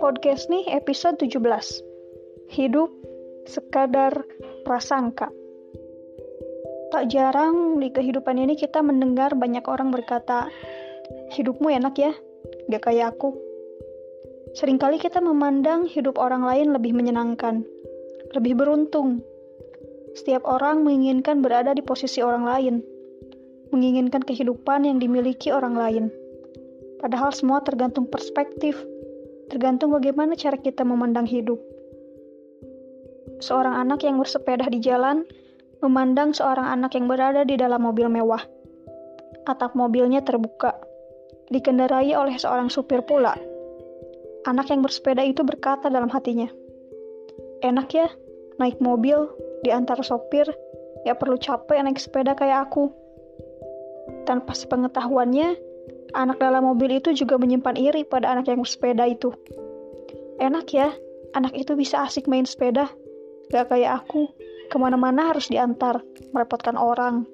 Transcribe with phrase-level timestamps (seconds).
[0.00, 1.36] Podcast nih episode 17
[2.48, 2.88] Hidup
[3.44, 4.24] sekadar
[4.64, 5.28] prasangka.
[6.88, 10.48] Tak jarang di kehidupan ini kita mendengar banyak orang berkata
[11.36, 12.16] Hidupmu enak ya,
[12.72, 13.36] gak kayak aku.
[14.56, 17.68] Seringkali kita memandang hidup orang lain lebih menyenangkan
[18.32, 19.20] Lebih beruntung.
[20.16, 22.99] Setiap orang menginginkan berada di posisi orang lain
[23.70, 26.06] Menginginkan kehidupan yang dimiliki orang lain
[27.00, 28.76] Padahal semua tergantung perspektif
[29.48, 31.58] tergantung bagaimana cara kita memandang hidup.
[33.42, 35.26] Seorang anak yang bersepeda di jalan
[35.82, 38.44] memandang seorang anak yang berada di dalam mobil mewah.
[39.48, 40.76] Atap mobilnya terbuka,
[41.50, 43.34] dikendarai oleh seorang supir pula.
[44.44, 46.46] Anak yang bersepeda itu berkata dalam hatinya,
[47.64, 48.06] "Enak ya,
[48.60, 49.24] naik mobil
[49.64, 50.46] di antara sopir,
[51.08, 52.99] gak perlu capek naik sepeda kayak aku."
[54.30, 55.58] Tanpa sepengetahuannya,
[56.10, 59.30] Anak dalam mobil itu juga menyimpan iri pada anak yang bersepeda itu.
[60.42, 60.90] Enak ya,
[61.38, 62.90] anak itu bisa asik main sepeda.
[63.54, 64.26] Gak kayak aku,
[64.70, 66.02] ke mana-mana harus diantar,
[66.34, 67.26] merepotkan orang.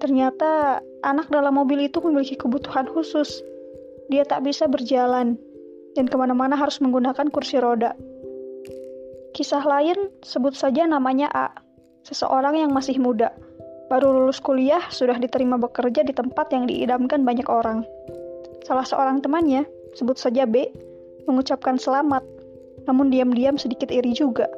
[0.00, 3.44] Ternyata anak dalam mobil itu memiliki kebutuhan khusus.
[4.08, 5.36] Dia tak bisa berjalan,
[5.92, 7.92] dan ke mana-mana harus menggunakan kursi roda.
[9.36, 11.52] Kisah lain sebut saja namanya A,
[12.04, 13.32] seseorang yang masih muda
[13.92, 17.84] Baru lulus kuliah, sudah diterima bekerja di tempat yang diidamkan banyak orang.
[18.64, 20.64] Salah seorang temannya, sebut saja B,
[21.28, 22.24] mengucapkan selamat,
[22.88, 24.48] namun diam-diam sedikit iri juga.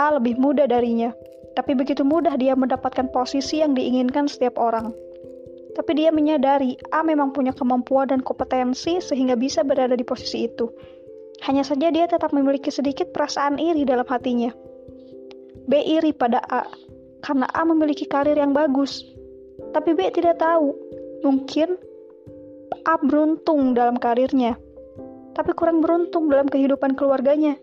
[0.00, 1.12] A lebih muda darinya,
[1.58, 4.94] tapi begitu mudah dia mendapatkan posisi yang diinginkan setiap orang.
[5.76, 10.66] Tapi dia menyadari A memang punya kemampuan dan kompetensi sehingga bisa berada di posisi itu.
[11.46, 14.50] Hanya saja dia tetap memiliki sedikit perasaan iri dalam hatinya.
[15.68, 16.66] B iri pada A,
[17.22, 19.02] karena A memiliki karir yang bagus.
[19.74, 20.74] Tapi B tidak tahu,
[21.26, 21.76] mungkin
[22.86, 24.54] A beruntung dalam karirnya,
[25.34, 27.58] tapi kurang beruntung dalam kehidupan keluarganya.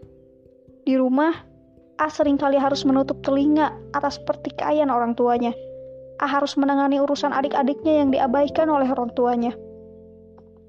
[0.85, 1.33] Di rumah,
[1.97, 5.55] A sering kali harus menutup telinga atas pertikaian orang tuanya.
[6.19, 9.51] A harus menangani urusan adik-adiknya yang diabaikan oleh orang tuanya.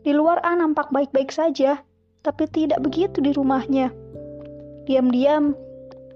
[0.06, 1.82] Di luar A nampak baik-baik saja,
[2.22, 3.91] tapi tidak begitu di rumahnya.
[4.87, 5.55] Diam-diam,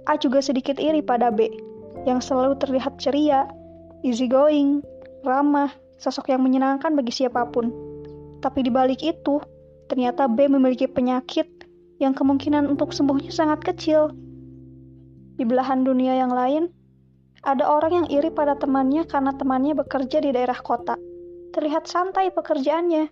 [0.07, 1.70] A juga sedikit iri pada B
[2.09, 3.49] yang selalu terlihat ceria,
[4.05, 4.81] easygoing,
[5.25, 7.69] ramah, sosok yang menyenangkan bagi siapa pun.
[8.41, 9.41] Tapi di balik itu,
[9.93, 11.47] ternyata B memiliki penyakit
[12.01, 14.09] yang kemungkinan untuk sembuhnya sangat kecil.
[15.37, 16.73] Di belahan dunia yang lain,
[17.45, 20.97] ada orang yang iri pada temannya karena temannya bekerja di daerah kota.
[21.53, 23.09] Terlihat santai pekerjaannya,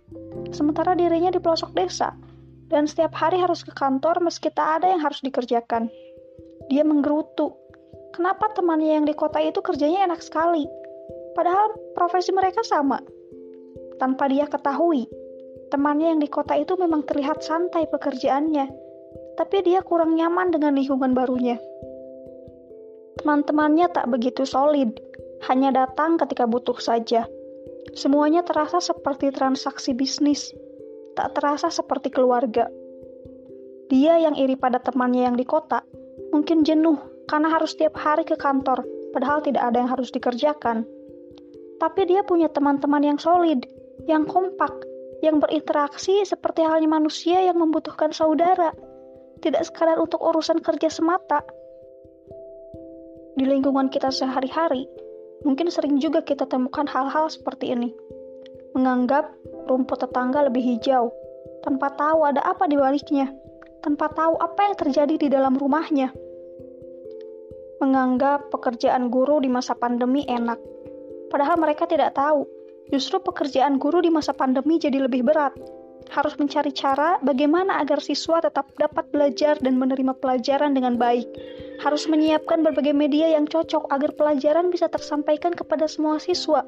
[0.52, 2.12] sementara dirinya di pelosok desa,
[2.68, 5.88] dan setiap hari harus ke kantor meski tak ada yang harus dikerjakan.
[6.68, 7.56] Dia menggerutu,
[8.14, 10.64] kenapa temannya yang di kota itu kerjanya enak sekali,
[11.34, 13.00] padahal profesi mereka sama.
[13.98, 15.10] Tanpa dia ketahui,
[15.74, 18.66] temannya yang di kota itu memang terlihat santai pekerjaannya,
[19.34, 21.58] tapi dia kurang nyaman dengan lingkungan barunya.
[23.18, 24.94] Teman-temannya tak begitu solid,
[25.50, 27.26] hanya datang ketika butuh saja.
[27.98, 30.54] Semuanya terasa seperti transaksi bisnis,
[31.18, 32.70] tak terasa seperti keluarga.
[33.90, 35.82] Dia yang iri pada temannya yang di kota,
[36.30, 40.88] mungkin jenuh karena harus setiap hari ke kantor, padahal tidak ada yang harus dikerjakan.
[41.78, 43.62] Tapi dia punya teman-teman yang solid,
[44.08, 44.72] yang kompak,
[45.22, 48.72] yang berinteraksi seperti halnya manusia yang membutuhkan saudara,
[49.44, 51.44] tidak sekadar untuk urusan kerja semata.
[53.38, 54.88] Di lingkungan kita sehari-hari,
[55.46, 57.94] mungkin sering juga kita temukan hal-hal seperti ini.
[58.74, 59.30] Menganggap
[59.70, 61.14] rumput tetangga lebih hijau,
[61.62, 63.30] tanpa tahu ada apa di baliknya,
[63.86, 66.10] tanpa tahu apa yang terjadi di dalam rumahnya
[67.78, 70.58] menganggap pekerjaan guru di masa pandemi enak.
[71.30, 72.46] Padahal mereka tidak tahu,
[72.90, 75.54] justru pekerjaan guru di masa pandemi jadi lebih berat.
[76.08, 81.28] Harus mencari cara bagaimana agar siswa tetap dapat belajar dan menerima pelajaran dengan baik.
[81.84, 86.64] Harus menyiapkan berbagai media yang cocok agar pelajaran bisa tersampaikan kepada semua siswa.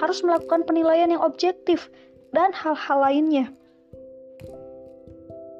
[0.00, 1.92] Harus melakukan penilaian yang objektif
[2.32, 3.52] dan hal-hal lainnya.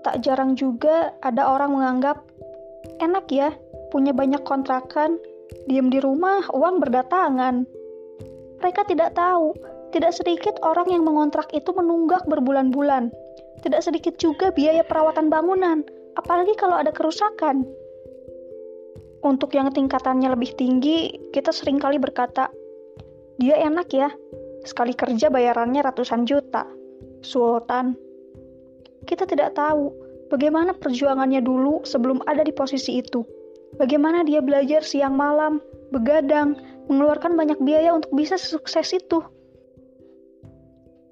[0.01, 2.25] Tak jarang juga ada orang menganggap
[3.05, 3.53] enak ya
[3.91, 5.19] punya banyak kontrakan,
[5.67, 7.67] diam di rumah, uang berdatangan.
[8.63, 9.53] Mereka tidak tahu,
[9.91, 13.11] tidak sedikit orang yang mengontrak itu menunggak berbulan-bulan.
[13.61, 15.85] Tidak sedikit juga biaya perawatan bangunan,
[16.17, 17.67] apalagi kalau ada kerusakan.
[19.21, 22.49] Untuk yang tingkatannya lebih tinggi, kita sering kali berkata,
[23.37, 24.09] dia enak ya,
[24.65, 26.65] sekali kerja bayarannya ratusan juta.
[27.21, 27.97] Sultan.
[29.05, 29.93] Kita tidak tahu
[30.33, 33.21] bagaimana perjuangannya dulu sebelum ada di posisi itu.
[33.79, 35.63] Bagaimana dia belajar siang malam,
[35.95, 36.59] begadang,
[36.91, 39.23] mengeluarkan banyak biaya untuk bisa sukses itu.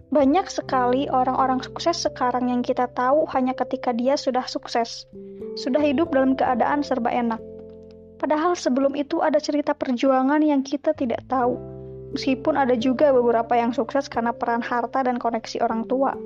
[0.09, 5.05] Banyak sekali orang-orang sukses sekarang yang kita tahu hanya ketika dia sudah sukses,
[5.55, 7.39] sudah hidup dalam keadaan serba enak.
[8.19, 11.55] Padahal sebelum itu ada cerita perjuangan yang kita tidak tahu,
[12.17, 16.17] meskipun ada juga beberapa yang sukses karena peran harta dan koneksi orang tua.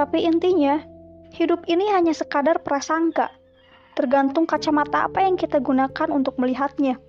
[0.00, 0.80] Tapi intinya,
[1.36, 3.28] hidup ini hanya sekadar prasangka,
[3.96, 7.00] tergantung kacamata apa yang kita gunakan untuk melihatnya.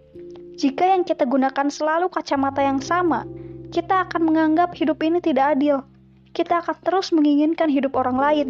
[0.57, 3.27] Jika yang kita gunakan selalu kacamata yang sama,
[3.69, 5.83] kita akan menganggap hidup ini tidak adil.
[6.31, 8.47] Kita akan terus menginginkan hidup orang lain.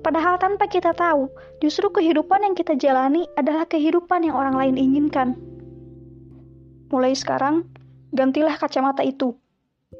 [0.00, 5.34] Padahal tanpa kita tahu, justru kehidupan yang kita jalani adalah kehidupan yang orang lain inginkan.
[6.88, 7.66] Mulai sekarang,
[8.14, 9.34] gantilah kacamata itu.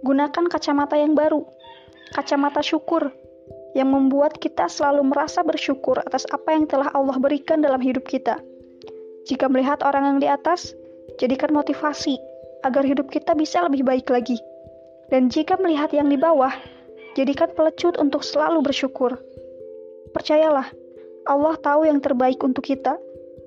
[0.02, 1.44] Gunakan kacamata yang baru,
[2.16, 3.12] kacamata syukur,
[3.72, 8.36] yang membuat kita selalu merasa bersyukur atas apa yang telah Allah berikan dalam hidup kita.
[9.24, 10.76] Jika melihat orang yang di atas,
[11.16, 12.20] jadikan motivasi
[12.62, 14.36] agar hidup kita bisa lebih baik lagi.
[15.08, 16.52] Dan jika melihat yang di bawah,
[17.16, 19.16] jadikan pelecut untuk selalu bersyukur.
[20.12, 20.68] Percayalah,
[21.28, 22.96] Allah tahu yang terbaik untuk kita,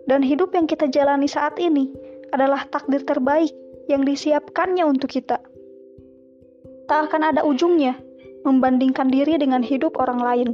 [0.05, 1.89] dan hidup yang kita jalani saat ini
[2.33, 3.49] adalah takdir terbaik
[3.89, 5.41] yang disiapkannya untuk kita.
[6.85, 7.97] Tak akan ada ujungnya
[8.45, 10.49] membandingkan diri dengan hidup orang lain.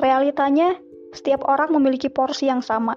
[0.00, 0.74] Realitanya,
[1.12, 2.96] setiap orang memiliki porsi yang sama.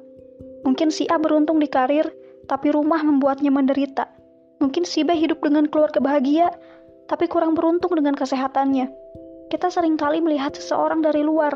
[0.64, 2.10] Mungkin si A beruntung di karir,
[2.48, 4.08] tapi rumah membuatnya menderita.
[4.64, 6.50] Mungkin si B hidup dengan keluarga bahagia,
[7.12, 8.90] tapi kurang beruntung dengan kesehatannya.
[9.54, 11.54] Kita sering kali melihat seseorang dari luar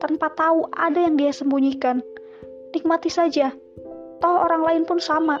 [0.00, 2.00] tanpa tahu ada yang dia sembunyikan.
[2.72, 3.52] Nikmati saja,
[4.24, 5.36] toh orang lain pun sama.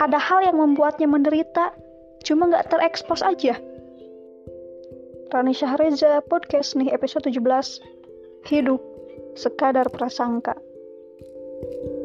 [0.00, 1.72] Ada hal yang membuatnya menderita,
[2.24, 3.56] cuma nggak terekspos aja.
[5.26, 7.82] Rani Syahreza, Podcast nih episode 17.
[8.46, 8.82] Hidup
[9.34, 10.54] sekadar prasangka.
[11.56, 11.95] thank you